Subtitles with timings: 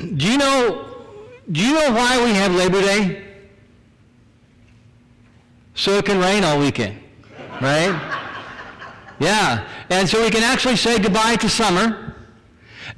[0.00, 0.86] Do you know,
[1.50, 3.24] do you know why we have Labor Day?
[5.74, 6.98] So it can rain all weekend,
[7.60, 7.92] right?
[9.18, 12.16] Yeah, and so we can actually say goodbye to summer.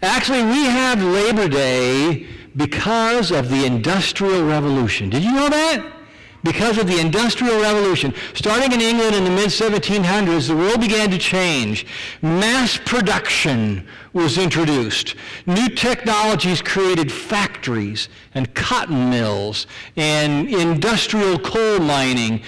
[0.02, 5.10] Actually, we have Labor Day because of the Industrial Revolution.
[5.10, 5.95] Did you know that?
[6.42, 8.14] Because of the Industrial Revolution.
[8.34, 11.86] Starting in England in the mid-1700s, the world began to change.
[12.22, 15.14] Mass production was introduced.
[15.46, 22.42] New technologies created factories and cotton mills and industrial coal mining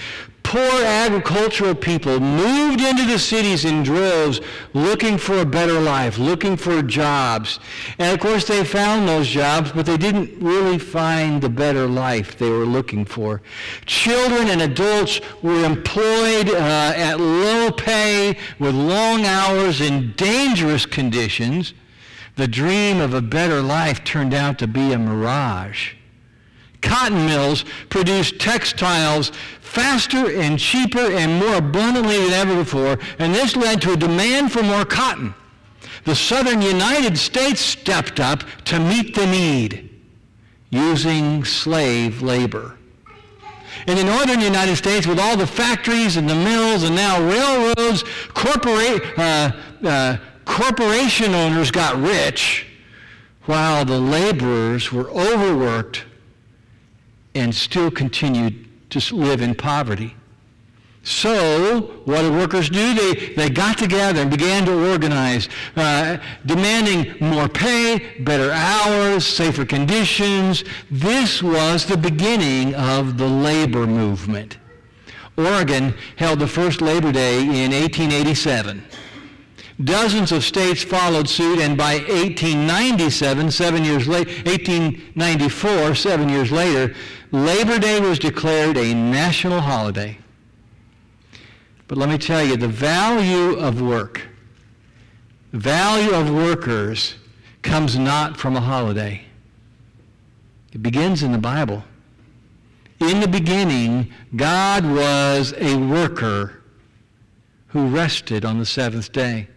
[0.49, 4.41] poor agricultural people moved into the cities in droves
[4.73, 7.59] looking for a better life, looking for jobs.
[7.99, 12.35] And of course, they found those jobs, but they didn't really find the better life
[12.35, 13.43] they were looking for.
[13.85, 21.75] Children and adults were employed uh, at low pay with long hours in dangerous conditions.
[22.37, 25.93] The dream of a better life turned out to be a mirage.
[26.81, 33.55] Cotton mills produced textiles faster and cheaper and more abundantly than ever before, and this
[33.55, 35.33] led to a demand for more cotton.
[36.05, 39.89] The southern United States stepped up to meet the need
[40.69, 42.77] using slave labor.
[43.87, 48.03] In the northern United States, with all the factories and the mills and now railroads,
[48.33, 49.51] corporate, uh,
[49.83, 52.65] uh, corporation owners got rich
[53.45, 56.05] while the laborers were overworked
[57.39, 60.15] and still continued to live in poverty.
[61.03, 62.93] So, what did workers do?
[62.93, 69.65] They, they got together and began to organize, uh, demanding more pay, better hours, safer
[69.65, 70.65] conditions.
[70.91, 74.57] This was the beginning of the labor movement.
[75.37, 78.83] Oregon held the first Labor Day in 1887.
[79.83, 86.93] Dozens of states followed suit, and by 1897, seven years later, 1894, seven years later,
[87.31, 90.17] Labor Day was declared a national holiday.
[91.87, 94.27] But let me tell you, the value of work,
[95.51, 97.15] the value of workers
[97.61, 99.23] comes not from a holiday.
[100.73, 101.85] It begins in the Bible.
[102.99, 106.61] In the beginning, God was a worker
[107.67, 109.47] who rested on the seventh day.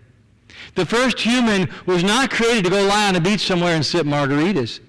[0.75, 4.07] The first human was not created to go lie on a beach somewhere and sip
[4.07, 4.81] margaritas.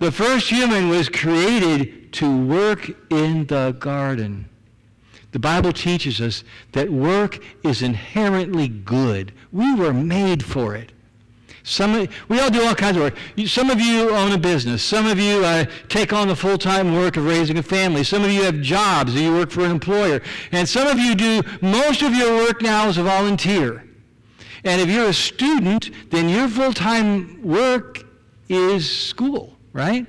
[0.00, 4.48] The first human was created to work in the garden.
[5.30, 9.32] The Bible teaches us that work is inherently good.
[9.52, 10.92] We were made for it.
[11.62, 13.16] Some, we all do all kinds of work.
[13.46, 14.82] Some of you own a business.
[14.82, 18.04] Some of you uh, take on the full-time work of raising a family.
[18.04, 19.14] Some of you have jobs.
[19.14, 20.20] You work for an employer.
[20.52, 23.83] And some of you do most of your work now as a volunteer.
[24.64, 28.04] And if you're a student, then your full-time work
[28.48, 30.06] is school, right?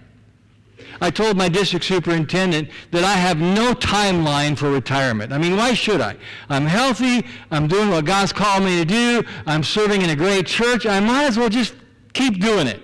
[1.01, 5.33] I told my district superintendent that I have no timeline for retirement.
[5.33, 6.15] I mean, why should I?
[6.49, 7.25] I'm healthy.
[7.51, 9.23] I'm doing what God's called me to do.
[9.45, 10.85] I'm serving in a great church.
[10.85, 11.73] I might as well just
[12.13, 12.81] keep doing it.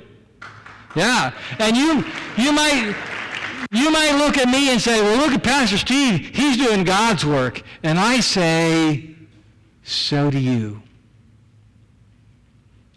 [0.96, 1.32] Yeah.
[1.59, 2.03] And you,
[2.38, 2.94] you might,
[3.72, 6.36] you might look at me and say, well, look at Pastor Steve.
[6.36, 7.62] He's doing God's work.
[7.84, 9.16] And I say,
[9.84, 10.82] so do you.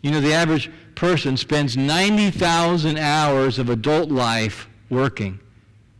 [0.05, 5.41] You know, the average person spends 90,000 hours of adult life working.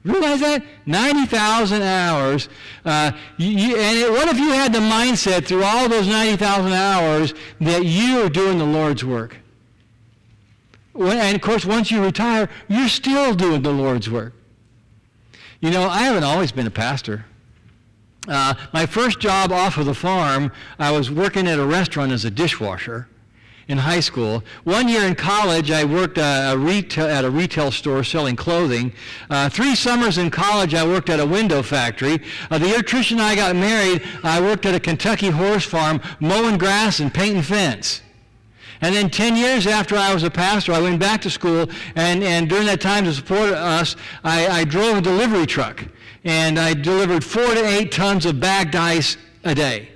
[0.05, 0.63] Realize that?
[0.85, 2.51] 90,000 hours.
[2.85, 7.33] Uh, you, and it, what if you had the mindset through all those 90,000 hours
[7.63, 9.39] that you are doing the Lord's work?
[10.93, 14.35] When, and of course, once you retire, you're still doing the Lord's work.
[15.61, 17.25] You know, I haven't always been a pastor.
[18.29, 22.27] Uh, my first job off of the farm, I was working at a restaurant as
[22.27, 23.09] a dishwasher
[23.69, 24.43] in high school.
[24.65, 28.93] One year in college, I worked a retail, at a retail store selling clothing.
[29.31, 32.21] Uh, three summers in college, I worked at a window factory.
[32.51, 36.01] Uh, the year Trish and I got married, I worked at a Kentucky horse farm
[36.21, 38.03] mowing grass and painting fence.
[38.81, 42.23] And then 10 years after I was a pastor, I went back to school, and,
[42.23, 45.85] and during that time to support us, I, I drove a delivery truck.
[46.25, 49.89] And I delivered four to eight tons of bagged ice a day.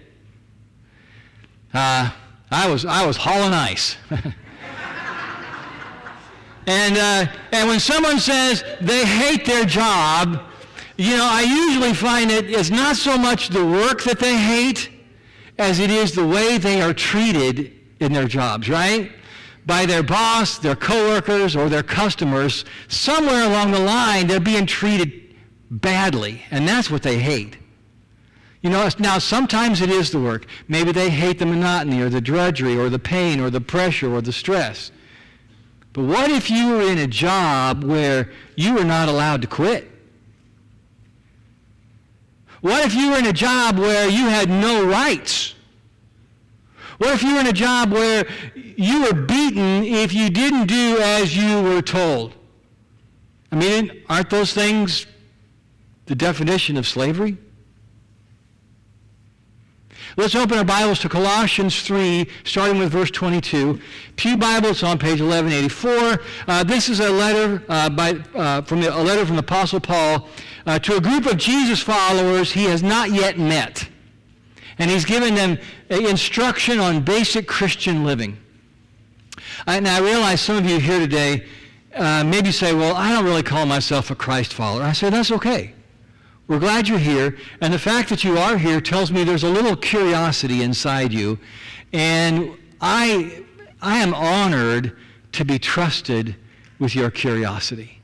[1.75, 2.11] Uh,
[2.51, 3.97] I was, I was hauling ice.
[6.67, 10.43] and, uh, and when someone says they hate their job,
[10.97, 14.91] you know, I usually find it is not so much the work that they hate
[15.59, 19.13] as it is the way they are treated in their jobs, right?
[19.67, 22.65] By their boss, their coworkers, or their customers.
[22.89, 25.37] Somewhere along the line, they're being treated
[25.71, 27.59] badly, and that's what they hate.
[28.61, 30.47] You know, now sometimes it is the work.
[30.67, 34.21] Maybe they hate the monotony or the drudgery or the pain or the pressure or
[34.21, 34.91] the stress.
[35.93, 39.91] But what if you were in a job where you were not allowed to quit?
[42.61, 45.55] What if you were in a job where you had no rights?
[46.99, 50.99] What if you were in a job where you were beaten if you didn't do
[51.01, 52.35] as you were told?
[53.53, 55.07] I mean, aren't those things
[56.07, 57.39] the definition of slavery?
[60.17, 63.79] Let's open our Bibles to Colossians 3, starting with verse 22.
[64.17, 66.21] Pew Bibles on page 1184.
[66.49, 69.81] Uh, this is a letter uh, by, uh, from the, a letter from the Apostle
[69.81, 70.29] Paul
[70.67, 73.87] uh, to a group of Jesus followers he has not yet met.
[74.79, 75.59] And he's given them
[75.91, 78.39] instruction on basic Christian living.
[79.67, 81.47] And I realize some of you here today
[81.95, 84.83] uh, maybe say, well, I don't really call myself a Christ follower.
[84.83, 85.75] I say, that's okay.
[86.49, 87.37] We're glad you're here.
[87.61, 91.39] And the fact that you are here tells me there's a little curiosity inside you.
[91.93, 93.45] And I,
[93.83, 94.97] I am honored
[95.33, 96.35] to be trusted
[96.79, 98.01] with your curiosity.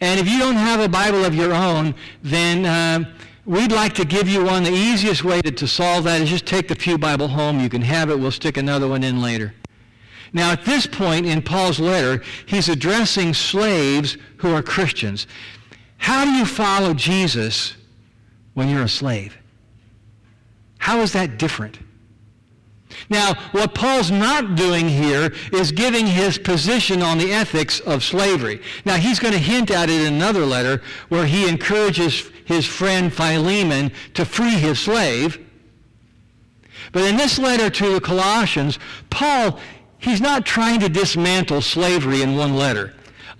[0.00, 3.14] And if you don't have a Bible of your own, then uh,
[3.46, 4.64] we'd like to give you one.
[4.64, 7.60] The easiest way to, to solve that is just take the Pew Bible home.
[7.60, 8.18] You can have it.
[8.18, 9.54] We'll stick another one in later.
[10.32, 15.26] Now, at this point in Paul's letter, he's addressing slaves who are Christians.
[16.02, 17.76] How do you follow Jesus
[18.54, 19.38] when you're a slave?
[20.78, 21.78] How is that different?
[23.08, 28.60] Now, what Paul's not doing here is giving his position on the ethics of slavery.
[28.84, 33.12] Now, he's going to hint at it in another letter where he encourages his friend
[33.12, 35.38] Philemon to free his slave.
[36.90, 39.60] But in this letter to the Colossians, Paul,
[39.98, 42.92] he's not trying to dismantle slavery in one letter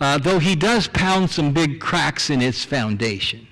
[0.02, 3.46] uh, though he does pound some big cracks in its foundation.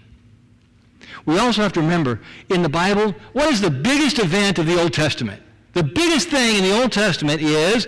[1.26, 4.80] We also have to remember, in the Bible, what is the biggest event of the
[4.80, 5.42] Old Testament?
[5.74, 7.86] The biggest thing in the Old Testament is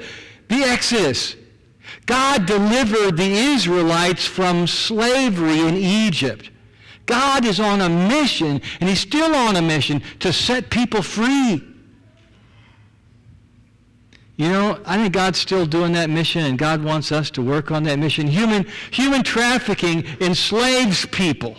[0.48, 1.34] the Exodus.
[2.06, 6.50] God delivered the Israelites from slavery in Egypt.
[7.06, 11.71] God is on a mission, and he's still on a mission to set people free.
[14.42, 17.70] You know, I think God's still doing that mission, and God wants us to work
[17.70, 18.26] on that mission.
[18.26, 21.54] Human, human trafficking enslaves people.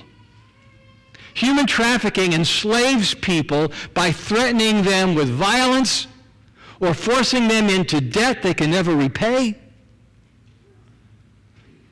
[1.33, 6.07] Human trafficking enslaves people by threatening them with violence
[6.81, 9.57] or forcing them into debt they can never repay.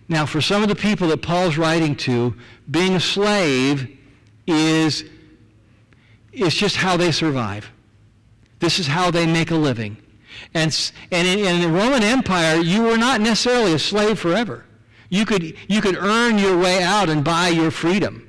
[0.09, 2.35] Now, for some of the people that Paul's writing to,
[2.69, 3.97] being a slave
[4.45, 5.05] is,
[6.33, 7.71] is just how they survive.
[8.59, 9.95] This is how they make a living.
[10.53, 14.65] And, and in, in, the Roman Empire, you were not necessarily a slave forever.
[15.09, 18.27] You could, you could earn your way out and buy your freedom.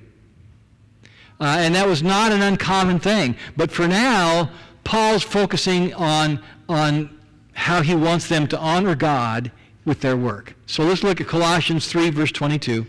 [1.41, 3.37] Uh, and that was not an uncommon thing.
[3.57, 4.51] But for now,
[4.85, 7.19] Paul's focusing on, on
[7.53, 9.51] how he wants them to honor God
[9.85, 10.55] with their work.
[10.67, 12.87] So let's look at Colossians 3, verse 22.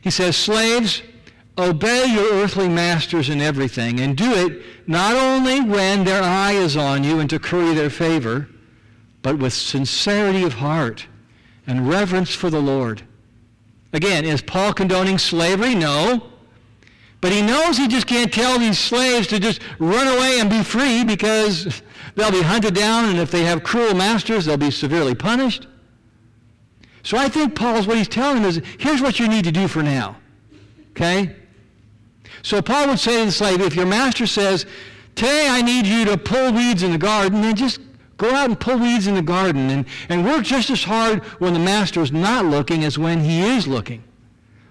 [0.00, 1.02] He says, Slaves,
[1.58, 6.76] Obey your earthly masters in everything, and do it not only when their eye is
[6.76, 8.48] on you and to curry their favor,
[9.22, 11.06] but with sincerity of heart
[11.66, 13.02] and reverence for the Lord.
[13.92, 15.74] Again, is Paul condoning slavery?
[15.74, 16.30] No.
[17.20, 20.62] But he knows he just can't tell these slaves to just run away and be
[20.62, 21.82] free because
[22.14, 25.66] they'll be hunted down, and if they have cruel masters, they'll be severely punished.
[27.02, 29.66] So I think Paul's what he's telling them is here's what you need to do
[29.66, 30.16] for now.
[30.90, 31.34] Okay?
[32.42, 34.66] So Paul would say to the slave, if your master says,
[35.14, 37.80] today I need you to pull weeds in the garden, then just
[38.16, 41.52] go out and pull weeds in the garden and, and work just as hard when
[41.52, 44.02] the master is not looking as when he is looking.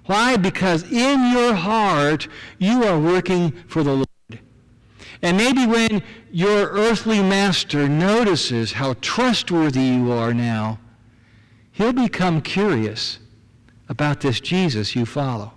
[0.05, 0.38] Why?
[0.38, 2.27] Because in your heart,
[2.59, 4.07] you are working for the Lord.
[5.21, 10.79] And maybe when your earthly master notices how trustworthy you are now,
[11.71, 13.19] he'll become curious
[13.89, 15.53] about this Jesus you follow.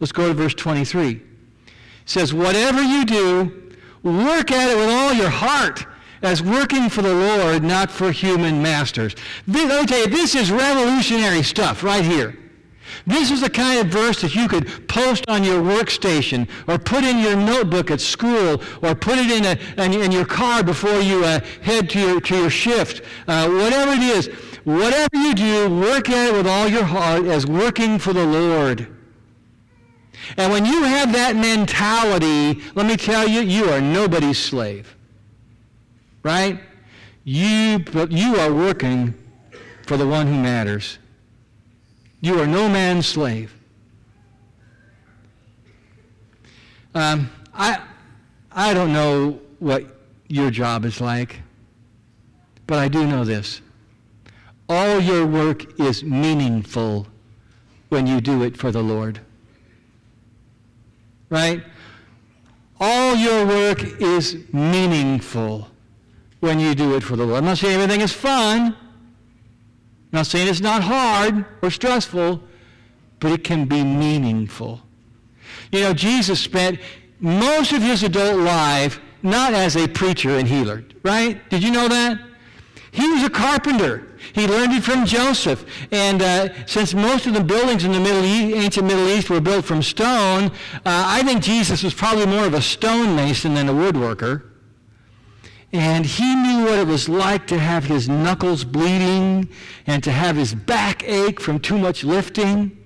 [0.00, 1.10] Let's go to verse 23.
[1.12, 1.22] It
[2.04, 3.72] says, Whatever you do,
[4.02, 5.86] work at it with all your heart
[6.22, 9.14] as working for the Lord, not for human masters.
[9.46, 12.36] This, let me tell you, this is revolutionary stuff right here.
[13.06, 17.04] This is the kind of verse that you could post on your workstation or put
[17.04, 21.24] in your notebook at school or put it in, a, in, your car before you
[21.24, 23.02] uh, head to your, to your shift.
[23.28, 24.28] Uh, whatever it is,
[24.64, 28.95] whatever you do, work at it with all your heart as working for the Lord.
[30.36, 34.96] And when you have that mentality, let me tell you, you are nobody's slave.
[36.22, 36.60] Right?
[37.24, 39.14] You, you are working
[39.86, 40.98] for the one who matters.
[42.20, 43.54] You are no man's slave.
[46.94, 47.80] Um, I,
[48.50, 49.84] I don't know what
[50.28, 51.40] your job is like,
[52.66, 53.60] but I do know this.
[54.68, 57.06] all your work is meaningful
[57.88, 59.20] when you do it for the Lord.
[61.28, 61.62] Right?
[62.78, 65.68] All your work is meaningful
[66.40, 67.38] when you do it for the Lord.
[67.38, 68.76] I'm not saying everything is fun.
[68.76, 68.76] I'm
[70.12, 72.42] not saying it's not hard or stressful,
[73.18, 74.80] but it can be meaningful.
[75.72, 76.78] You know, Jesus spent
[77.18, 81.48] most of his adult life not as a preacher and healer, right?
[81.50, 82.20] Did you know that?
[82.96, 84.06] He was a carpenter.
[84.32, 85.66] He learned it from Joseph.
[85.92, 89.38] And uh, since most of the buildings in the Middle East, ancient Middle East were
[89.38, 90.50] built from stone, uh,
[90.86, 94.44] I think Jesus was probably more of a stonemason than a woodworker.
[95.74, 99.50] And he knew what it was like to have his knuckles bleeding
[99.86, 102.82] and to have his back ache from too much lifting.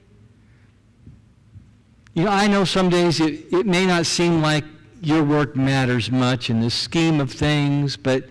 [2.14, 4.64] You know, I know some days it, it may not seem like
[5.02, 8.24] your work matters much in the scheme of things, but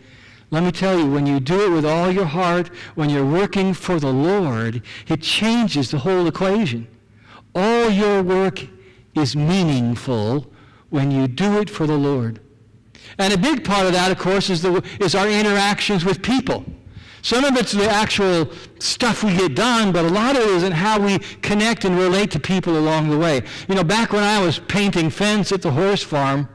[0.51, 3.74] let me tell you, when you do it with all your heart, when you're working
[3.74, 6.88] for the Lord, it changes the whole equation.
[7.53, 8.65] All your work
[9.15, 10.51] is meaningful
[10.89, 12.39] when you do it for the Lord.
[13.20, 16.65] And a big part of that, of course, is, the, is our interactions with people.
[17.22, 20.63] Some of it's the actual stuff we get done, but a lot of it is
[20.63, 23.41] in how we connect and relate to people along the way.
[23.68, 26.48] You know, back when I was painting fence at the horse farm,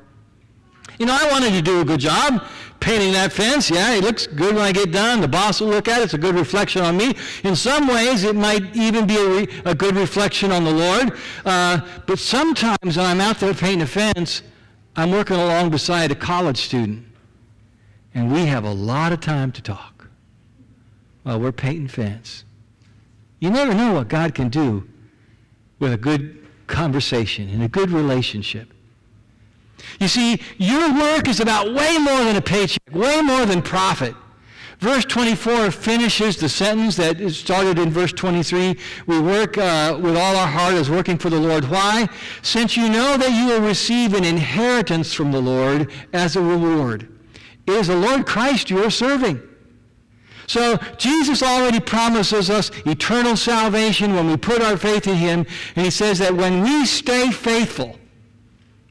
[0.98, 2.42] you know, I wanted to do a good job
[2.80, 3.70] painting that fence.
[3.70, 5.20] Yeah, it looks good when I get done.
[5.20, 6.04] The boss will look at it.
[6.04, 7.14] It's a good reflection on me.
[7.42, 11.18] In some ways, it might even be a, re- a good reflection on the Lord.
[11.44, 14.42] Uh, but sometimes when I'm out there painting a fence,
[14.96, 17.06] I'm working along beside a college student.
[18.14, 20.08] And we have a lot of time to talk
[21.22, 22.44] while we're painting fence.
[23.40, 24.86] You never know what God can do
[25.78, 28.72] with a good conversation and a good relationship.
[30.00, 34.14] You see, your work is about way more than a paycheck, way more than profit.
[34.80, 38.76] Verse 24 finishes the sentence that started in verse 23.
[39.06, 41.64] We work uh, with all our heart as working for the Lord.
[41.64, 42.08] Why?
[42.42, 47.08] Since you know that you will receive an inheritance from the Lord as a reward.
[47.66, 49.40] It is the Lord Christ you are serving.
[50.46, 55.46] So Jesus already promises us eternal salvation when we put our faith in him.
[55.76, 57.98] And he says that when we stay faithful,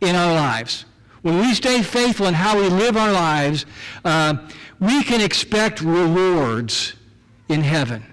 [0.03, 0.85] in our lives,
[1.21, 3.65] when we stay faithful in how we live our lives,
[4.03, 4.35] uh,
[4.79, 6.93] we can expect rewards
[7.49, 8.03] in heaven.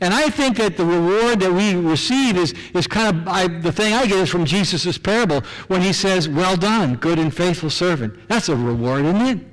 [0.00, 3.72] And I think that the reward that we receive is, is kind of I, the
[3.72, 7.70] thing I get is from Jesus' parable when he says, Well done, good and faithful
[7.70, 8.28] servant.
[8.28, 9.46] That's a reward, isn't it?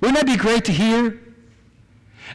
[0.00, 1.20] Wouldn't that be great to hear?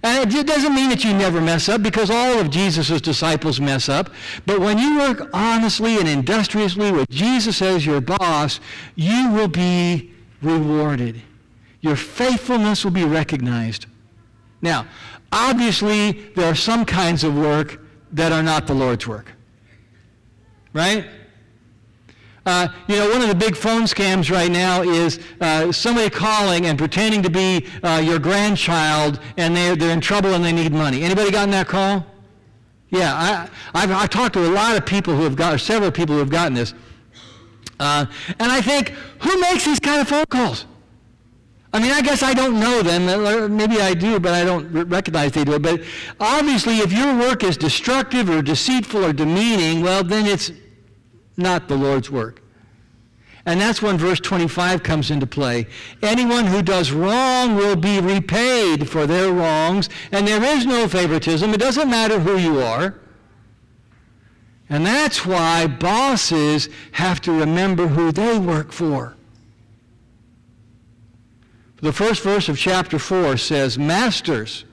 [0.04, 3.90] And it doesn't mean that you never mess up because all of Jesus' disciples mess
[3.90, 4.10] up.
[4.46, 8.60] But when you work honestly and industriously with Jesus as your boss,
[8.96, 10.12] you will be
[10.42, 11.22] rewarded.
[11.82, 13.86] Your faithfulness will be recognized.
[14.62, 14.88] Now,
[15.32, 17.80] obviously, there are some kinds of work
[18.12, 19.32] that are not the Lord's work.
[20.74, 21.08] Right?
[22.46, 26.68] Uh, you know, one of the big phone scams right now is uh, somebody calling
[26.68, 30.72] and pretending to be uh, your grandchild, and they're, they're in trouble and they need
[30.72, 31.02] money.
[31.02, 32.06] Anybody gotten that call?
[32.90, 35.92] Yeah, I, I've, I've talked to a lot of people who have got, or several
[35.92, 36.76] people who have gotten this.
[37.80, 38.06] Uh,
[38.40, 40.66] and I think, who makes these kind of phone calls?
[41.74, 43.58] I mean, I guess I don't know them.
[43.58, 45.62] Maybe I do, but I don't recognize they do it.
[45.62, 45.82] But
[46.22, 50.52] obviously, if your work is destructive or deceitful or demeaning, well, then it's
[51.38, 52.42] not the Lord's work.
[53.46, 55.68] And that's when verse 25 comes into play.
[56.02, 61.54] Anyone who does wrong will be repaid for their wrongs, and there is no favoritism.
[61.54, 62.96] It doesn't matter who you are.
[64.70, 69.16] And that's why bosses have to remember who they work for.
[71.82, 74.66] The first verse of chapter 4 says, Masters.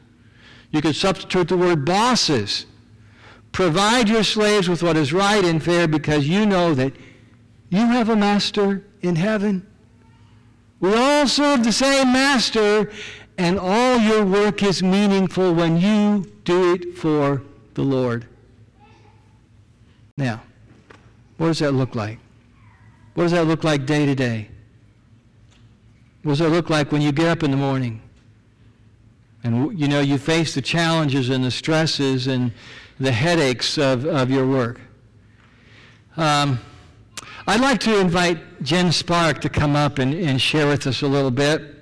[0.71, 2.65] You could substitute the word bosses.
[3.53, 6.95] Provide your slaves with what is right and fair because you know that
[7.69, 9.67] you have a master in heaven.
[10.81, 12.91] We all serve the same master,
[13.39, 17.43] and all your work is meaningful when you do it for
[17.75, 18.27] the Lord.
[20.17, 20.43] Now,
[21.37, 22.19] what does that look like?
[23.15, 24.49] What does that look like day to day?
[26.23, 28.01] What does that look like when you get up in the morning?
[29.45, 32.53] And you know, you face the challenges and the stresses and
[32.99, 34.81] the headaches of, of your work.
[36.17, 36.59] Um,
[37.47, 41.09] I'd like to invite Jen Spark to come up and, and share with us a
[41.09, 41.75] little bit.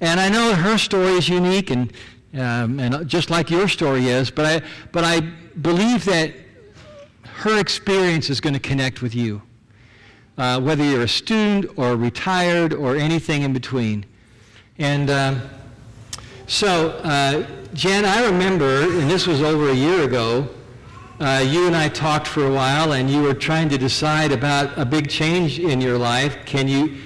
[0.00, 1.92] And I know her story is unique and,
[2.34, 5.20] um, and just like your story is, but I, but I
[5.60, 6.32] believe that
[7.22, 9.42] her experience is going to connect with you,
[10.38, 14.06] uh, whether you're a student or retired or anything in between.
[14.78, 15.42] And um,
[16.54, 20.48] So, uh, Jen, I remember, and this was over a year ago,
[21.20, 24.76] uh, you and I talked for a while, and you were trying to decide about
[24.76, 26.36] a big change in your life.
[26.46, 26.96] Can you,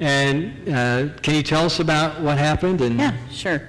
[0.00, 2.82] and uh, can you tell us about what happened?
[2.82, 3.62] And Yeah, sure.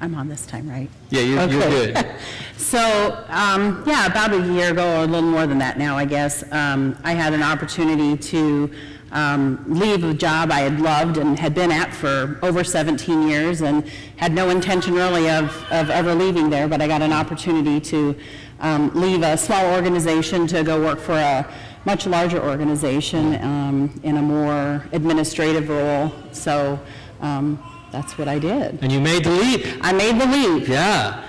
[0.00, 0.88] I'm on this time, right?
[1.10, 1.92] yeah, you're, you're Okay.
[1.92, 2.06] good.
[2.56, 6.06] So, um, yeah, about a year ago, or a little more than that now, I
[6.06, 8.70] guess, um, I had an opportunity to
[9.12, 13.60] um, leave a job I had loved and had been at for over 17 years
[13.60, 17.78] and had no intention really of, of ever leaving there, but I got an opportunity
[17.80, 18.16] to
[18.60, 21.46] um, leave a small organization to go work for a
[21.84, 26.12] much larger organization um, in a more administrative role.
[26.32, 26.80] So
[27.20, 28.78] um, that's what I did.
[28.82, 29.66] And you made the leap.
[29.82, 30.68] I made the leap.
[30.68, 31.24] Yeah.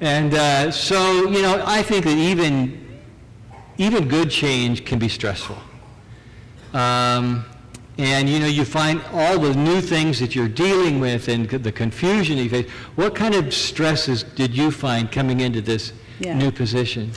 [0.00, 3.00] And uh, so, you know, I think that even,
[3.78, 5.56] even good change can be stressful.
[6.74, 7.44] Um,
[7.96, 11.70] and, you know, you find all the new things that you're dealing with and the
[11.70, 12.68] confusion you face.
[12.96, 16.34] What kind of stresses did you find coming into this Yeah.
[16.36, 17.12] new position?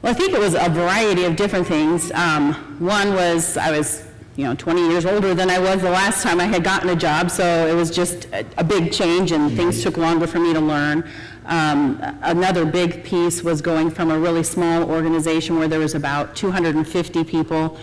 [0.00, 2.10] Well, I think it was a variety of different things.
[2.12, 4.04] Um, one was I was,
[4.36, 6.96] you know, 20 years older than I was the last time I had gotten a
[6.96, 10.52] job, so it was just a, a big change, and things took longer for me
[10.54, 11.04] to learn.
[11.46, 16.34] Um, another big piece was going from a really small organization where there was about
[16.34, 17.78] 250 people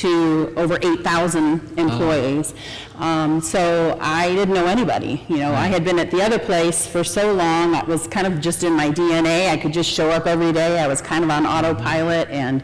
[0.00, 2.54] to over 8,000 employees.
[2.96, 5.24] Um, so I didn't know anybody.
[5.28, 7.72] You know, I had been at the other place for so long.
[7.72, 9.50] That was kind of just in my DNA.
[9.50, 10.78] I could just show up every day.
[10.80, 12.62] I was kind of on autopilot, and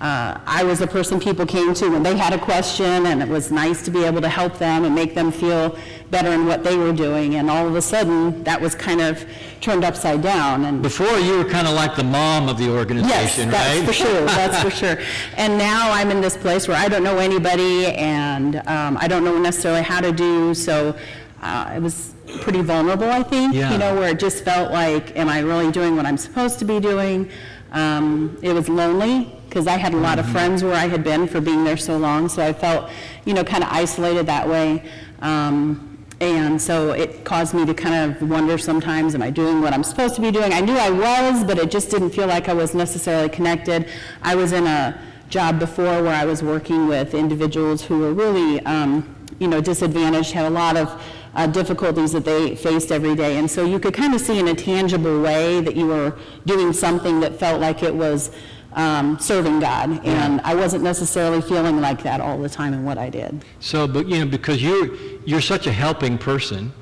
[0.00, 3.28] uh, I was the person people came to when they had a question, and it
[3.28, 5.76] was nice to be able to help them and make them feel
[6.10, 7.36] better in what they were doing.
[7.36, 9.24] And all of a sudden, that was kind of
[9.62, 10.66] turned upside down.
[10.66, 13.86] And Before, you were kind of like the mom of the organization, Yes, that's right?
[13.86, 14.98] for sure, that's for sure.
[15.38, 19.24] And now I'm in this place where I don't know anybody, and um, I don't
[19.24, 20.94] know necessarily how to do, so
[21.42, 22.12] uh, it was
[22.42, 23.72] pretty vulnerable, I think, Yeah.
[23.72, 26.64] you know, where it just felt like, am I really doing what I'm supposed to
[26.66, 27.30] be doing?
[27.72, 31.26] Um, It was lonely, because I had a lot of friends where I had been
[31.26, 32.90] for being there so long, so I felt,
[33.24, 34.82] you know, kind of isolated that way.
[35.22, 39.72] Um, and so it caused me to kind of wonder sometimes, am I doing what
[39.72, 40.52] I'm supposed to be doing?
[40.52, 43.88] I knew I was, but it just didn't feel like I was necessarily connected.
[44.20, 48.60] I was in a job before where I was working with individuals who were really,
[48.66, 51.02] um, you know, disadvantaged, had a lot of
[51.34, 53.38] uh, difficulties that they faced every day.
[53.38, 56.14] And so you could kind of see in a tangible way that you were
[56.44, 58.30] doing something that felt like it was
[58.76, 60.04] um, serving God.
[60.04, 63.44] And I wasn't necessarily feeling like that all the time in what I did.
[63.58, 66.72] So, but, you know, because you're, you're such a helping person,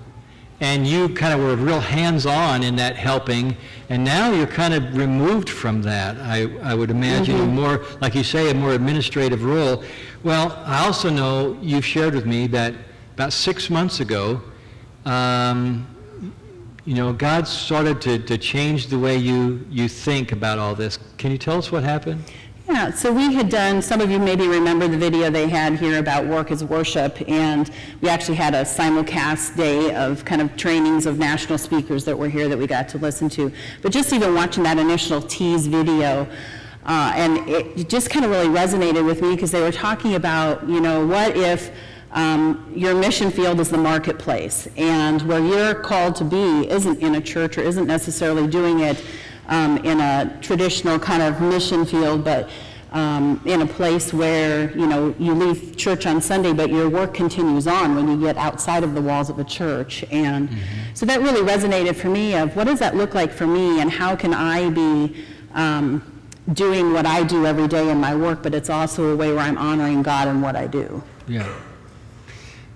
[0.60, 3.56] and you kind of were real hands-on in that helping,
[3.88, 8.14] and now you're kind of removed from that, I, I would imagine, a more, like
[8.14, 9.82] you say, a more administrative role.
[10.22, 12.72] Well, I also know you've shared with me that
[13.14, 14.40] about six months ago,
[15.04, 15.86] um,
[16.84, 20.98] you know, God started to, to change the way you, you think about all this.
[21.16, 22.22] Can you tell us what happened?
[22.68, 25.98] Yeah, so we had done, some of you maybe remember the video they had here
[25.98, 27.70] about work as worship, and
[28.00, 32.28] we actually had a simulcast day of kind of trainings of national speakers that were
[32.28, 33.52] here that we got to listen to.
[33.82, 36.26] But just even watching that initial tease video,
[36.86, 40.66] uh, and it just kind of really resonated with me because they were talking about,
[40.66, 41.70] you know, what if
[42.14, 47.16] um, your mission field is the marketplace, and where you're called to be isn't in
[47.16, 49.04] a church or isn't necessarily doing it
[49.48, 52.48] um, in a traditional kind of mission field, but
[52.92, 57.12] um, in a place where, you know, you leave church on Sunday, but your work
[57.12, 60.04] continues on when you get outside of the walls of a church.
[60.12, 60.48] And
[60.94, 63.90] so that really resonated for me of what does that look like for me and
[63.90, 65.24] how can I be
[65.54, 66.22] um,
[66.52, 69.40] doing what I do every day in my work, but it's also a way where
[69.40, 71.02] I'm honoring God in what I do.
[71.26, 71.52] Yeah.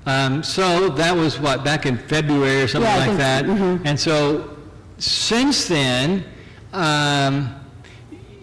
[0.09, 3.45] Um, so that was what, back in February or something Yeah, I like think that?
[3.45, 3.83] mhm.
[3.85, 4.57] And so
[4.97, 6.25] since then,
[6.73, 7.55] um,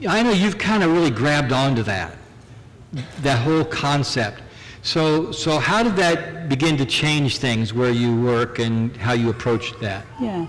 [0.08, 2.18] I know you've kind of really grabbed onto that,
[3.24, 4.44] that whole concept.
[4.84, 9.32] So, so how did that begin to change things where you work and how you
[9.32, 10.06] approached that?
[10.22, 10.46] Yeah.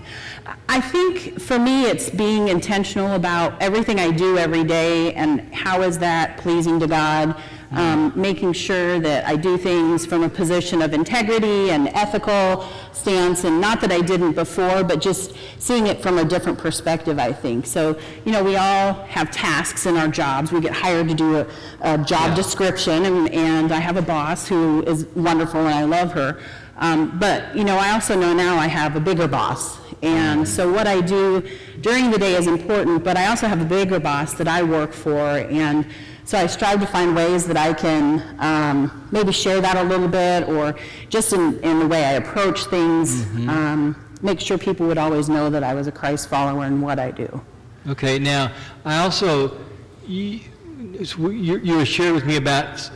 [0.69, 5.81] I think for me, it's being intentional about everything I do every day and how
[5.81, 7.35] is that pleasing to God.
[7.71, 13.43] Um, making sure that I do things from a position of integrity and ethical stance,
[13.43, 17.33] and not that I didn't before, but just seeing it from a different perspective, I
[17.33, 17.65] think.
[17.65, 20.53] So, you know, we all have tasks in our jobs.
[20.53, 21.47] We get hired to do a,
[21.81, 26.13] a job description, and, and I have a boss who is wonderful and I love
[26.13, 26.39] her.
[26.77, 29.79] Um, but, you know, I also know now I have a bigger boss.
[30.03, 31.43] And so what I do
[31.81, 34.93] during the day is important, but I also have a bigger boss that I work
[34.93, 35.19] for.
[35.19, 35.87] And
[36.27, 40.09] so I strive to find ways that I can um, maybe share that a little
[40.09, 40.75] bit or
[41.07, 43.23] just in, in the way I approach things.
[43.47, 46.99] Um, make sure people would always know that I was a Christ follower in what
[46.99, 47.41] I do.
[47.87, 48.51] Okay, now,
[48.83, 49.57] I also,
[50.05, 50.41] you,
[50.81, 52.91] you you shared with me about,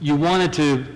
[0.00, 0.86] you wanted to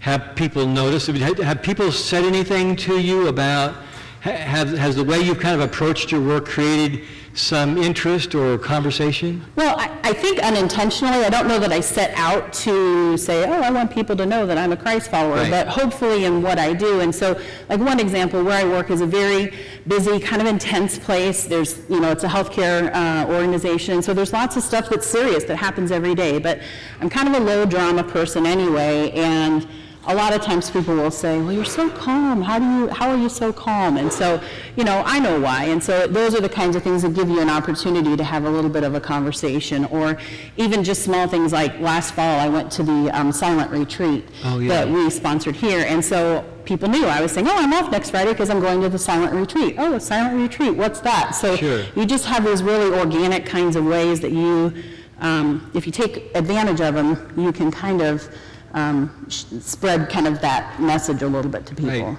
[0.00, 3.74] have people notice, have have people said anything to you about,
[4.20, 7.04] have, has the way you've kind of approached your work created
[7.36, 9.42] some interest or conversation?
[9.56, 13.60] Well, I, I think unintentionally, I don't know that I set out to say, oh,
[13.60, 15.50] I want people to know that I'm a Christ follower, Right.
[15.50, 17.00] but hopefully in what I do.
[17.00, 19.52] And so, like one example, where I work is a very
[19.86, 21.44] busy, kind of intense place.
[21.44, 25.44] There's, you know, it's a healthcare uh, organization, so there's lots of stuff that's serious
[25.44, 26.38] that happens every day.
[26.38, 26.60] But
[27.00, 29.68] I'm kind of a low drama person anyway, and
[30.08, 32.40] a lot of times people will say, well, you're so calm.
[32.42, 33.96] How do you, how are you so calm?
[33.96, 34.40] And so,
[34.76, 35.64] you know, I know why.
[35.64, 38.44] And so those are the kinds of things that give you an opportunity to have
[38.44, 40.16] a little bit of a conversation or
[40.56, 44.58] even just small things like last fall I went to the um, silent retreat Oh,
[44.60, 44.68] yeah.
[44.68, 45.84] that we sponsored here.
[45.88, 48.80] And so people knew I was saying, oh, I'm off next Friday because I'm going
[48.82, 49.74] to the silent retreat.
[49.78, 51.34] Oh, a silent retreat, what's that?
[51.34, 51.84] So Sure.
[51.96, 54.72] you just have these really organic kinds of ways that you,
[55.20, 58.28] um, if you take advantage of them, you can kind of
[58.74, 61.90] um, sh- spread kind of that message a little bit to people.
[62.10, 62.18] Right.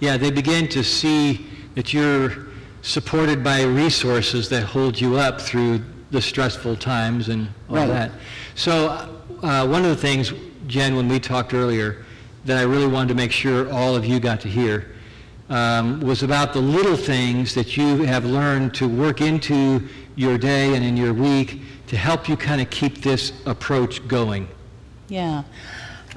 [0.00, 2.46] Yeah, they begin to see that you're
[2.82, 7.88] supported by resources that hold you up through the stressful times and all Right.
[7.88, 8.10] that.
[8.54, 8.88] So
[9.42, 10.32] uh, one of the things,
[10.66, 12.04] Jen, when we talked earlier,
[12.44, 14.92] that I really wanted to make sure all of you got to hear
[15.50, 20.74] um, was about the little things that you have learned to work into your day
[20.74, 24.46] and in your week to help you kind of keep this approach going.
[25.08, 25.42] Yeah.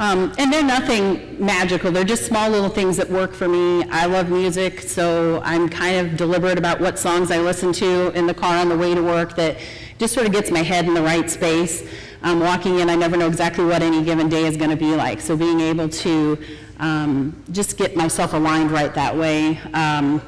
[0.01, 1.91] Um, and they're nothing magical.
[1.91, 3.83] They're just small little things that work for me.
[3.91, 8.25] I love music, so I'm kind of deliberate about what songs I listen to in
[8.25, 9.57] the car on the way to work that
[9.99, 11.87] just sort of gets my head in the right space.
[12.23, 14.95] Um, walking in, I never know exactly what any given day is going to be
[14.95, 15.21] like.
[15.21, 16.43] So being able to
[16.79, 19.59] um, just get myself aligned right that way.
[19.75, 20.19] Um,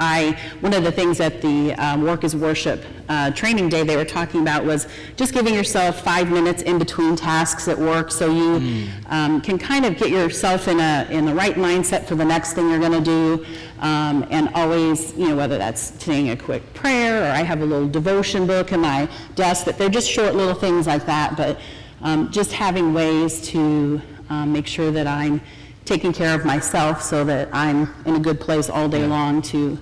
[0.00, 3.96] I, one of the things at the um, Work is Worship uh, training day they
[3.96, 8.30] were talking about was just giving yourself five minutes in between tasks at work so
[8.30, 12.24] you um, can kind of get yourself in a in the right mindset for the
[12.24, 13.46] next thing you're going to do,
[13.80, 17.64] um, and always, you know, whether that's saying a quick prayer or I have a
[17.64, 19.64] little devotion book in my desk.
[19.64, 21.58] That they're just short little things like that, but
[22.02, 25.40] um, just having ways to um, make sure that I'm
[25.88, 29.80] taking care of myself so that I'm in a good place all day long to,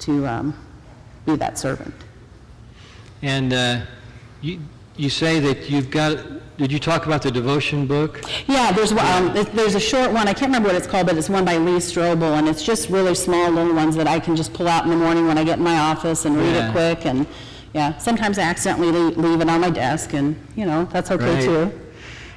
[0.00, 0.54] to um,
[1.24, 1.94] be that servant.
[3.22, 3.80] And uh,
[4.42, 4.60] you,
[4.96, 6.18] you say that you've got,
[6.58, 8.20] did you talk about the devotion book?
[8.46, 11.30] Yeah, there's, um, there's a short one, I can't remember what it's called, but it's
[11.30, 14.52] one by Lee Strobel, and it's just really small little ones that I can just
[14.52, 16.68] pull out in the morning when I get in my office and read Yeah.
[16.68, 17.26] it quick, and,
[17.72, 21.34] yeah, sometimes I accidentally le- leave it on my desk, and, you know, that's okay
[21.36, 21.44] Right.
[21.44, 21.80] too.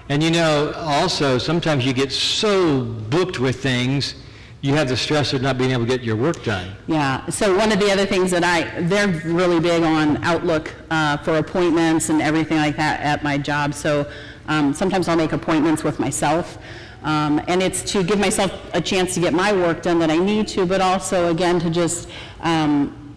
[0.09, 4.15] And you know, also, sometimes you get so booked with things,
[4.61, 6.75] you have the stress of not being able to get your work done.
[6.87, 11.17] Yeah, so one of the other things that I, they're really big on Outlook uh,
[11.17, 13.75] for appointments and everything like that at my job.
[13.75, 14.09] So
[14.47, 16.57] um, sometimes I'll make appointments with myself.
[17.03, 20.17] Um, And it's to give myself a chance to get my work done that I
[20.17, 22.09] need to, but also, again, to just
[22.41, 23.15] um,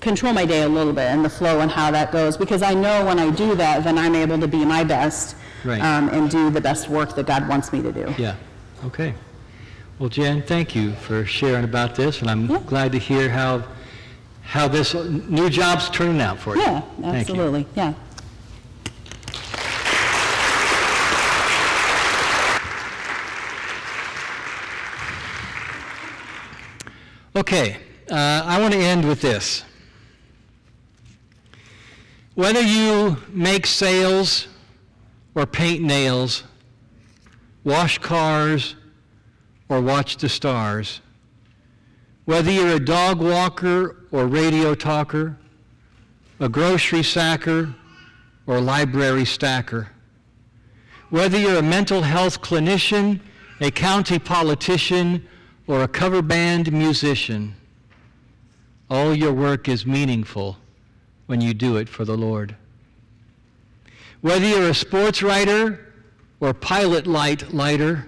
[0.00, 2.38] control my day a little bit and the flow and how that goes.
[2.38, 5.80] Because I know when I do that, then I'm able to be my best Right.
[5.80, 8.14] um, and do the best work that God wants me to do.
[8.18, 8.36] Yeah,
[8.84, 9.14] okay.
[9.98, 12.60] Well, Jen, thank you for sharing about this, and I'm Yeah.
[12.66, 13.64] glad to hear how,
[14.42, 16.62] how this new job's turning out for you.
[16.62, 17.34] Yeah, Thank you.
[17.34, 17.92] absolutely, yeah.
[27.36, 27.76] Okay,
[28.10, 29.64] uh, I want to end with this.
[32.34, 34.48] Whether you make sails
[35.34, 36.44] or paint nails,
[37.64, 38.74] wash cars
[39.68, 41.00] or watch the stars,
[42.24, 45.36] whether you're a dog walker or radio talker,
[46.38, 47.74] a grocery sacker
[48.46, 49.88] or library stacker,
[51.10, 53.20] whether you're a mental health clinician,
[53.60, 55.26] a county politician,
[55.66, 57.54] or a cover band musician,
[58.88, 60.56] all your work is meaningful
[61.26, 62.56] when you do it for the Lord.
[64.20, 65.92] Whether you're a sports writer
[66.40, 68.06] or pilot light lighter,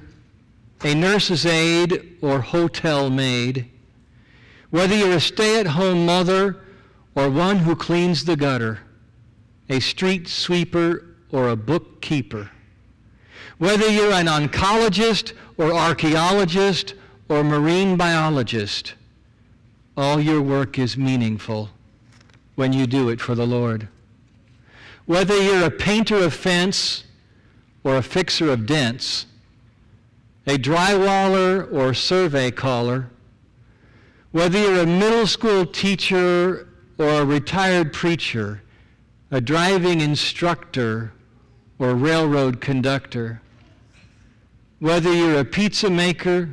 [0.84, 3.70] a nurse's aide or hotel maid,
[4.70, 6.60] whether you're a stay-at-home mother
[7.14, 8.80] or one who cleans the gutter,
[9.68, 12.50] a street sweeper or a bookkeeper,
[13.58, 16.94] whether you're an oncologist or archaeologist
[17.28, 18.94] or marine biologist,
[19.96, 21.70] all your work is meaningful
[22.54, 23.88] when you do it for the Lord.
[25.06, 27.04] Whether you're a painter of fence
[27.84, 29.26] or a fixer of dents,
[30.46, 33.08] a drywaller or survey caller,
[34.32, 38.62] Whether you're a middle school teacher or a retired preacher,
[39.30, 41.12] a driving instructor
[41.78, 43.42] or railroad conductor,
[44.78, 46.48] whether you're a pizza maker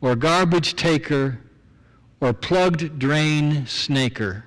[0.00, 1.38] or garbage taker
[2.20, 4.44] or plugged drain snaker,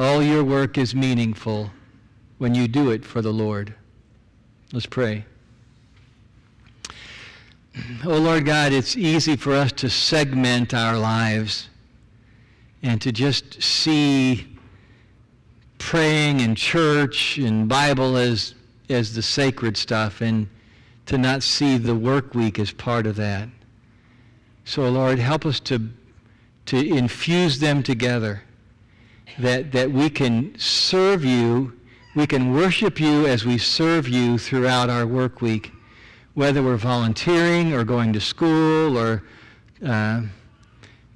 [0.00, 1.70] all your work is meaningful
[2.38, 3.74] when you do it for the Lord.
[4.72, 5.26] Let's pray.
[8.04, 11.68] Oh Lord God, it's easy for us to segment our lives
[12.82, 14.56] and to just see
[15.76, 18.54] praying and church and Bible as,
[18.88, 20.48] as the sacred stuff and
[21.06, 23.48] to not see the work week as part of that.
[24.64, 25.90] So Lord, help us to,
[26.66, 28.42] to infuse them together,
[29.42, 31.78] that, that we can serve you,
[32.14, 35.72] we can worship you as we serve you throughout our work week,
[36.34, 39.22] whether we're volunteering or going to school or
[39.84, 40.22] uh,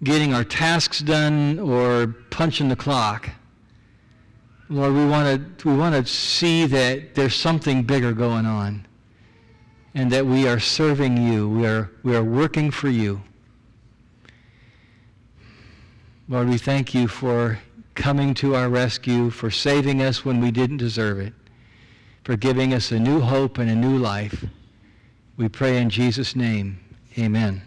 [0.02, 3.30] getting our tasks done or punching the clock.
[4.68, 8.87] Lord, we want to we want to see that there's something bigger going on
[9.94, 11.48] and that we are serving you.
[11.48, 13.20] We are we are working for you.
[16.28, 17.58] Lord, we thank you for
[17.94, 21.33] coming to our rescue, for saving us when we didn't deserve it,
[22.24, 24.44] for giving us a new hope and a new life.
[25.37, 26.80] We pray in Jesus' name.
[27.18, 27.62] Amen.